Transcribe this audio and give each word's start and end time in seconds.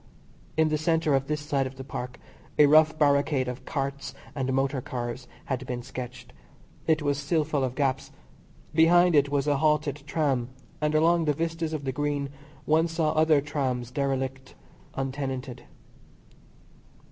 In 0.57 0.69
the 0.69 0.79
centre 0.79 1.13
of 1.13 1.27
this 1.27 1.41
side 1.41 1.67
of 1.67 1.75
the 1.75 1.83
Park 1.83 2.17
a 2.57 2.65
rough 2.65 2.97
barricade 2.97 3.47
of 3.47 3.65
carts 3.65 4.15
and 4.33 4.51
motor 4.51 4.81
cars 4.81 5.27
had 5.45 5.63
been 5.67 5.83
sketched. 5.83 6.33
It 6.87 7.03
was 7.03 7.19
still 7.19 7.43
full 7.43 7.63
of 7.63 7.75
gaps. 7.75 8.11
Behind 8.73 9.13
it 9.13 9.29
was 9.29 9.45
a 9.45 9.57
halted 9.57 9.97
tram, 10.07 10.49
and 10.81 10.95
along 10.95 11.25
the 11.25 11.33
vistas 11.33 11.71
of 11.71 11.83
the 11.83 11.91
Green 11.91 12.29
one 12.65 12.87
saw 12.87 13.11
other 13.11 13.41
trams 13.41 13.91
derelict, 13.91 14.55
untenanted. 14.95 15.65